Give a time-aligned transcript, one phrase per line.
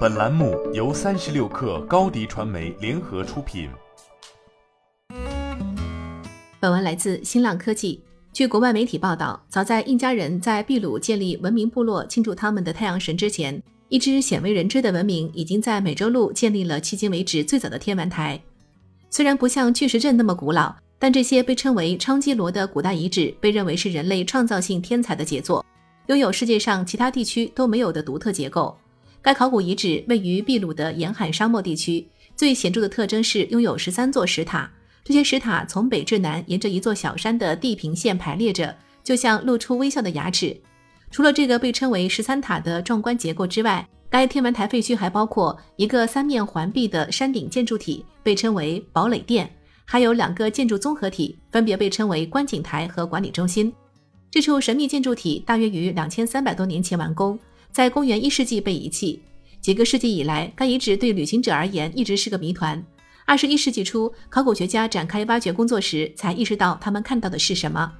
[0.00, 3.70] 本栏目由三十六氪高低传媒联合出品。
[6.58, 8.02] 本文来自新浪科技。
[8.32, 18.40] 据国外媒体报道，早在印加人在秘鲁建立文明部落、庆祝他们的太阳神之前，一支鲜为人知的文明已经在美洲陆建立了迄今为止最早的天文台。
[19.08, 25.64] 虽然不像巨石阵那么古老，但这些被称为昌基罗的古代遗址被认为是人类创造性天才的杰作，
[26.08, 28.76] 拥有世界上其他地区都没有的独特结构。
[29.22, 34.70] 该考古遗址位于秘鲁的沿海沙漠地区，最显著的特征是拥有十三座石塔。
[35.04, 38.74] 这些石塔从北至南沿着一座小山的地平线排列着，
[39.04, 40.58] 就像露出微笑的牙齿。
[41.10, 49.50] 除了这个被称为十三塔的壮观结构之外，该天文台废墟还包括一个三面环壁的山顶建筑体，被称为堡垒殿，
[49.84, 53.72] 还有两个建筑综合体，分别被称为观景台和管理中心。
[54.30, 57.38] 这处神秘建筑体大约于两千三百多年前完工，
[57.72, 59.20] 在公元一世纪被遗弃。
[59.60, 62.82] 几个世纪以来，该遗址对旅行者而言一直是个谜团。
[63.26, 67.92] 二十一世纪初，考古学家展开挖掘工作时，才意识到他们看到的是什么。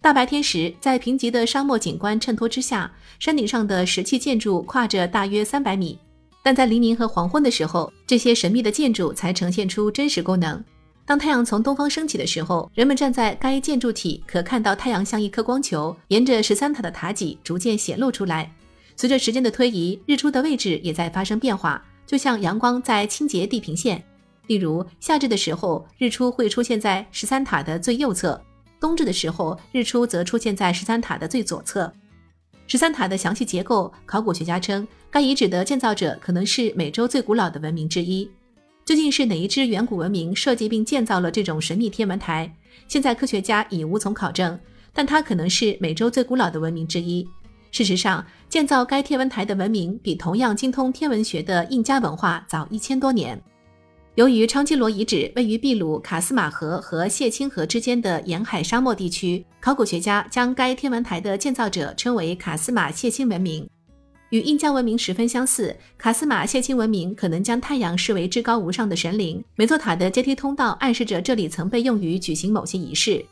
[0.00, 5.98] 大白天时，在贫瘠的沙漠景观衬托之下，山顶上的石砌建筑跨着大约三百米；
[6.42, 10.62] 但在黎明和黄昏的时候，这些神秘的建筑才呈现出真实功能。
[11.06, 18.50] 当太阳从东方升起的时候，人们站在该建筑体，可看到太阳像一颗光球，沿着十三塔的塔脊逐渐显露出来。
[18.96, 24.02] 随着时间的推移，日出的位置也在发生变化，就像阳光在清洁地平线。
[24.46, 28.38] 例如，夏至的时候，日出会出现在十三塔的最右侧；
[28.78, 31.92] 冬至的时候，日出则出现在十三塔的最左侧。
[32.66, 38.30] 十三塔的详细结构，考古学家称，该遗址的建造者可能是美洲最古老的文明之一。
[38.84, 42.54] 究竟是哪一支远古文明设计并建造了这种神秘天文台？
[42.86, 44.58] 现在科学家已无从考证，
[44.92, 47.26] 但它可能是美洲最古老的文明之一。
[47.74, 53.36] 事实上，建造该天文台的文明比同样精通天文学的印加文化早一千多年。
[54.14, 63.68] 由于昌基罗遗址位于秘鲁卡斯马河和谢钦河之间的沿海沙漠地区，考古学家将该天文台的建造者称为卡斯马谢钦文明。
[64.30, 69.42] 与印加文明十分相似，卡斯马谢钦文明可能将太阳视为至高无上的神灵。
[69.56, 73.26] 每座塔的阶梯通道暗示着这里曾被用于举行某些仪式。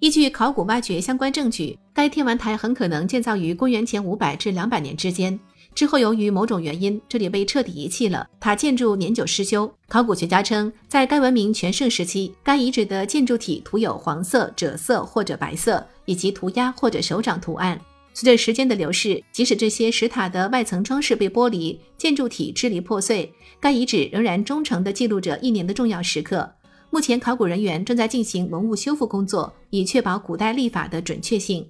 [0.00, 5.38] 依据考古挖掘相关证据，该天文台很可能建造于公元前五百至两百年之间。
[5.74, 8.24] 之后，由于某种原因，这里被彻底遗弃了。
[8.38, 9.72] 塔建筑年久失修。
[9.88, 17.80] 考古学家称，在该文明全盛时期，该遗址的建筑体涂有黄色、赭色或者白色，以及涂鸦或者手掌图案。
[18.14, 26.48] 随着时间的流逝，即使这些石塔的外层装饰被剥离，建筑体支离破碎，该遗址仍然忠诚地记录着一年的重要时刻。
[26.90, 31.68] 目前，考古人员正在进行文物修复工作，以确保古代历法的准确性。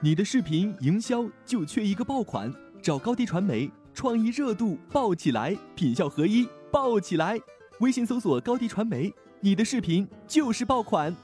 [0.00, 2.52] 你的视频营销就缺一个爆款，
[2.82, 7.38] 找高低传媒，创意热度爆起来，品效合一爆起来。
[7.80, 11.14] 微信搜索高低传媒，你的视频就是爆款。